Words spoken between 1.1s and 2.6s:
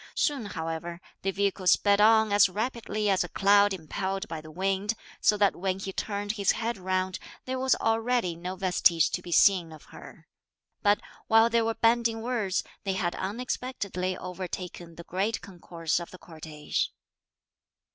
the vehicle sped on as